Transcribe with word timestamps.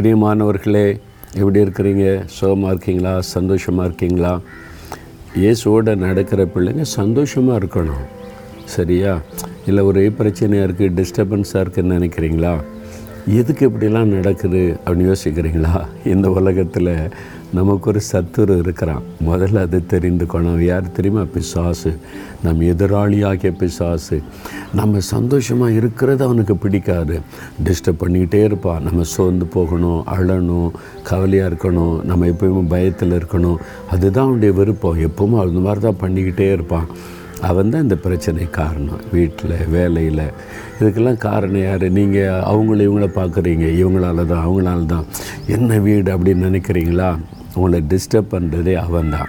பிரியமானவர்களே 0.00 1.00
எப்படி 1.34 1.62
இருக்கிறீங்க? 1.62 2.22
சுகமாக 2.26 2.72
இருக்கீங்களா? 2.72 3.20
சந்தோஷமாக 3.20 3.88
இருக்கீங்களா? 3.88 4.40
இயேசுவோட 5.36 5.96
நடக்கிற 5.96 6.44
பிள்ளைங்க 6.44 6.82
சந்தோஷமாக 6.82 7.58
இருக்கணும். 7.58 8.04
சரியா? 8.64 9.20
இல்லை 9.66 9.84
ஒரே 9.84 10.08
பிரச்சனையாக 10.08 10.68
இருக்குது 10.68 10.96
டிஸ்டர்பன்ஸாக 11.00 11.64
இருக்குதுன்னு 11.64 11.96
நினைக்கிறீங்களா? 11.98 12.62
எதுக்கு 13.28 13.70
இப்படிலாம் 13.70 14.04
நடக்குது 14.04 14.76
அப்படின்னு 14.86 15.14
யோசிக்கிறீங்களா? 15.14 15.86
இந்த 16.06 16.30
உலகத்தில் 16.30 17.08
நமக்கு 17.52 17.88
ஒரு 17.88 18.00
சத்துரு 18.12 18.58
இருக்கிறான். 18.58 19.02
முதல்ல 19.26 19.56
அது 19.56 19.82
தெரிந்துக்கணும் 19.88 20.58
யார் 20.58 20.92
தெரியுமா? 20.92 21.24
பிசாசு. 21.24 21.96
நம் 22.42 22.60
எதிராளியாகிய 22.60 23.56
பிசாசு. 23.56 24.22
நம்ம 24.74 24.98
சந்தோஷமாக 24.98 25.72
இருக்கிறது 25.72 26.24
அவனுக்கு 26.24 26.56
பிடிக்காது. 26.56 27.20
டிஸ்டர்ப் 27.64 28.02
பண்ணிக்கிட்டே 28.02 28.44
இருப்பான். 28.44 28.82
நம்ம 28.82 29.02
சோர்ந்து 29.02 29.46
போகணும் 29.46 30.04
அழணும் 30.06 30.70
கவலையாக 31.02 31.54
இருக்கணும் 31.54 32.02
நம்ம 32.02 32.26
எப்பயுமே 32.26 32.68
பயத்தில் 32.68 33.12
இருக்கணும். 33.12 33.56
அதுதான் 33.90 34.24
அவனுடைய 34.24 34.54
விருப்பம். 34.54 35.00
எப்பவும் 35.00 35.40
அந்த 35.40 35.60
மாதிரி 35.60 35.80
தான் 35.80 36.10
பண்ணிக்கிட்டே 36.10 36.52
இருப்பான். 36.52 36.86
அவன் 37.42 37.70
தான் 37.70 37.82
இந்த 37.82 37.96
பிரச்சனை 37.96 38.50
காரணம். 38.50 39.00
வீட்டில் 39.12 39.66
வேலையில். 39.68 40.24
இதுக்கெல்லாம் 40.80 41.16
காரணம் 41.16 41.62
யார்? 41.62 41.90
நீங்கள் 41.90 42.42
அவங்கள 42.52 42.80
இவங்கள 42.88 43.08
பார்க்குறீங்க. 43.20 43.66
இவங்களால 43.82 44.26
தான் 44.26 44.44
அவங்களால 44.46 44.86
தான். 44.86 45.06
என்ன 45.46 45.78
வீடு 45.78 46.16
அப்படின்னு 46.16 46.48
நினைக்கிறீங்களா? 46.50 47.18
உங்களை 47.54 47.82
டிஸ்டர்ப் 47.88 48.32
பண்ணுறதே 48.32 48.74
அவன் 48.74 49.10
தான். 49.10 49.28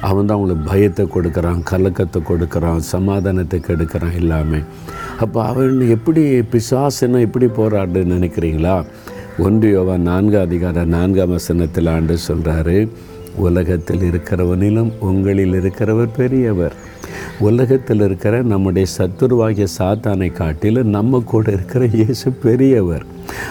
அவன் 0.00 0.26
தான் 0.26 0.36
உங்களுக்கு 0.36 0.70
பயத்தை 0.70 1.08
கொடுக்குறான் 1.14 1.62
கலக்கத்தை 1.62 2.22
கொடுக்குறான் 2.28 2.78
சமாதானத்தை 2.78 3.60
கெடுக்கிறான் 3.66 4.14
எல்லாமே. 4.14 4.60
அப்போ 5.20 5.44
அவன் 5.44 5.80
எப்படி 5.80 6.22
பிசாசுன்னா 6.40 7.20
எப்படி 7.20 7.46
போராடுன்னு 7.46 8.16
நினைக்கிறீங்களா? 8.16 8.84
ஒன்று 9.38 9.68
யோவா 9.76 9.96
நான்காம் 9.96 10.42
அதிகார 10.42 10.84
நான்காம் 10.84 11.28
வசனத்தில் 11.28 11.86
ஆண்டு 11.86 12.18
சொல்கிறாரு 12.28 12.88
உலகத்தில் 13.36 14.00
இருக்கிறவனிலும் 14.00 14.90
உங்களில் 14.98 15.52
இருக்கிறவர் 15.52 16.08
பெரியவர். 16.16 16.72
உலகத்தில் 17.38 18.00
இருக்கிற 18.00 18.42
நம்முடைய 18.42 18.88
சத்துருவாகிய 18.98 19.66
சாத்தானை 19.78 20.32
காட்டிலும் 20.32 20.88
நம்ம 20.88 21.22
கூட 21.26 21.52
இருக்கிற 21.52 21.84
இயேசு 21.86 22.30
பெரியவர். 22.30 23.04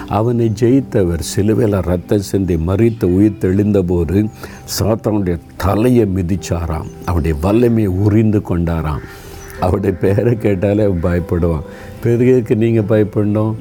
அவனை 0.08 0.52
ஜெயித்தவர் 0.60 1.20
சிலுவையில் 1.20 1.80
ரத்தம் 1.80 2.22
சிந்தி 2.22 2.56
மறித்து 2.56 3.04
உயிர் 3.04 3.42
தெளிந்தபோது 3.42 4.30
சாத்தானுடைய 4.80 5.40
தலையை 5.58 6.08
மிதிச்சாராம். 6.16 6.90
அவருடைய 7.06 7.38
வல்லமையை 7.42 7.88
உறிந்து 7.88 8.42
கொண்டாராம். 8.50 9.06
அவருடைய 9.60 9.98
பேரை 9.98 10.38
கேட்டாலே 10.38 10.86
பயப்படுவான். 10.86 11.66
பெரியருக்கு 12.04 12.56
நீங்கள் 12.56 12.90
பயப்படணும். 12.90 13.54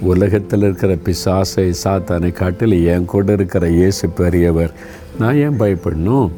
உலகத்தில் 0.00 0.60
இருக்கிற 0.60 0.94
பிசாசை 0.94 1.74
சாத்தானை 1.84 2.32
காட்டில் 2.32 2.84
என் 2.84 3.04
கூட 3.04 3.32
இருக்கிற 3.32 3.68
இயேசு 3.68 4.08
பெரியவர். 4.08 4.72
நான் 5.18 5.36
ஏன் 5.36 5.60
பயப்படணும்? 5.60 6.30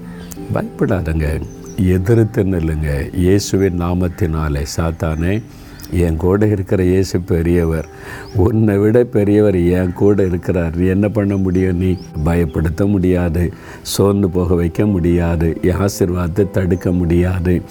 பயப்படாதங்க. 0.55 1.41
எதிர்த்து 1.77 2.45
நில்லுங்க 2.45 3.17
இயேசுவின் 3.17 3.81
நாமத்தினாலே 3.81 4.67
சாத்தானே 4.77 5.43
என் 5.91 6.17
கூட 6.17 6.47
இருக்கிற 6.47 6.85
இயேசு 6.85 7.21
பெரியவர் 7.21 7.87
உன்னை 8.35 8.79
விட 8.79 9.05
பெரியவர் 9.05 9.57
என் 9.57 9.93
கூட 9.93 10.25
இருக்கிறார். 10.25 10.77
என்ன 10.79 11.09
பண்ண 11.09 11.37
முடியும் 11.37 11.77
நீ? 11.77 11.97
பயப்படுத்த 12.25 12.87
முடியாது. 12.87 13.53
சோர்ந்து 13.83 14.31
போக 14.31 14.55
வைக்க 14.55 14.87
முடியாது. 14.87 15.59
என் 15.63 15.77
ஆசீர்வாதத்தை 15.77 16.51
தடுக்க 16.51 16.93
முடியாது. 16.93 17.63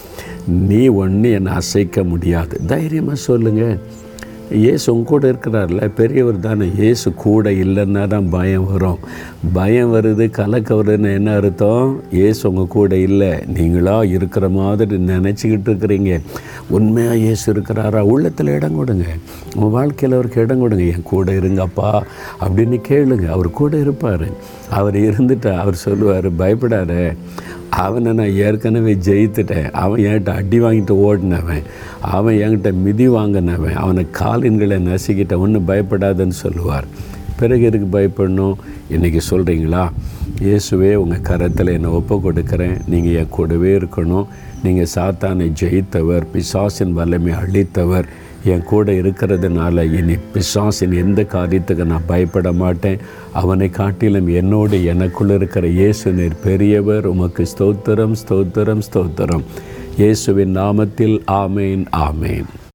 நீ 0.48 0.88
ஒன்று 0.88 1.32
என்னை 1.32 1.54
அசைக்க 1.54 2.04
முடியாது. 2.04 2.62
தைரியமாக 2.66 3.18
சொல்லுங்கள் 3.18 3.80
இயேசு 4.54 4.94
உங்க 4.94 5.10
கூட 5.10 5.28
இருக்கிறார்ல 5.32 5.88
பெரியவர் 5.88 6.40
தானே. 6.40 6.72
இயேசு 6.78 7.14
கூட 7.14 7.50
இல்லைன்னா 7.50 8.08
தான் 8.08 8.30
பயம் 8.30 8.72
வரும். 8.72 9.00
பயம் 9.54 9.94
வருது 9.96 10.30
கலக்க 10.30 10.76
வருதுன்னு 10.76 11.14
என்ன 11.14 11.36
அர்த்தம்? 11.36 12.02
இயேசு 12.12 12.50
உங்கள் 12.50 12.68
கூட 12.68 12.98
இல்லை. 12.98 13.32
நீங்களா 13.48 14.04
இருக்கிற 14.04 14.50
மாதிரி 14.50 14.98
நினச்சிக்கிட்டு 14.98 15.70
இருக்கிறீங்க. 15.72 16.22
உண்மையாக 16.70 17.18
இயேசு 17.18 17.54
இருக்கிறாரா? 17.54 18.00
உள்ளத்தில் 18.00 18.48
இடம் 18.48 18.76
கொடுங்க. 18.76 19.06
உங்கள் 19.56 19.70
வாழ்க்கையில் 19.70 20.18
அவருக்கு 20.18 20.42
இடம் 20.42 20.60
கொடுங்க. 20.60 20.84
என் 20.84 21.04
கூட 21.04 21.32
இருங்கப்பா 21.32 22.02
அப்படின்னு 22.42 22.80
கேளுங்க. 22.90 23.28
அவர் 23.28 23.52
கூட 23.52 23.78
இருப்பார். 23.78 24.28
அவர் 24.70 24.96
இருந்துட்டா 24.96 25.58
அவர் 25.58 25.74
சொல்லுவார் 25.74 26.32
பயப்படாத. 26.36 27.16
அவனை 27.76 28.14
நான் 28.14 28.32
ஏற்கனவே 28.32 28.94
ஜெயித்துட்டேன். 28.94 29.72
அவன் 29.72 30.02
என்கிட்ட 30.02 30.30
அடி 30.30 30.60
வாங்கிட்டு 30.60 30.92
ஓடினவன். 30.92 31.64
அவன் 32.02 32.36
என்கிட்ட 32.36 32.74
மிதி 32.74 33.10
வாங்கினவன். 33.10 33.74
அவனை 33.74 34.08
காலின்களை 34.20 34.80
நசுக்கிட்ட 34.80 35.38
ஒன்றும் 35.38 35.68
பயப்படாதுன்னு 35.68 36.38
சொல்லுவார். 36.44 36.86
பிறகு 37.44 37.64
எதுக்கு 37.70 37.90
பயப்படணும்? 37.98 38.58
இன்றைக்கி 38.96 39.24
சொல்கிறீங்களா 39.32 39.86
இயேசுவே 40.46 40.92
உங்கள் 41.02 41.26
கரத்தில் 41.30 41.72
என்னை 41.78 41.90
ஒப்பு 41.98 42.16
கொடுக்குறேன் 42.26 42.78
நீங்கள் 42.92 43.16
என் 43.22 43.34
கூடவே 43.38 43.72
இருக்கணும். 43.80 44.30
நீங்கள் 44.66 44.92
சாத்தானை 44.94 45.48
ஜெயித்தவர் 45.62 46.26
பிசாசின் 46.34 46.94
வல்லமை 46.98 47.34
அழித்தவர். 47.42 48.08
என் 48.54 48.66
கூட 48.72 48.94
இருக்கிறதுனால 49.02 49.84
இனி 49.98 50.16
பிசாசின் 50.34 50.96
எந்த 51.04 51.22
காரியத்துக்கு 51.36 51.86
நான் 51.92 52.10
பயப்பட 52.12 52.52
மாட்டேன். 52.64 53.04
அவனை 53.42 53.70
காட்டிலும் 53.80 54.32
என்னோடு 54.42 54.80
எனக்குள்ளே 54.94 55.38
இருக்கிற 55.40 55.68
இயேசு 55.80 56.14
நீர் 56.20 56.42
பெரியவர். 56.48 57.08
உமக்கு 57.14 57.46
ஸ்தோத்திரம் 57.54 58.18
ஸ்தோத்திரம் 58.24 58.84
ஸ்தோத்திரம். 58.90 59.46
இயேசுவின் 60.02 60.54
நாமத்தில் 60.62 61.18
ஆமேன் 61.44 61.86
ஆமேன். 62.08 62.50